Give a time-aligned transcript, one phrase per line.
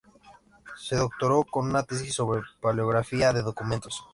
[0.79, 4.01] Se doctoró con una tesis sobre paleografía de documentos.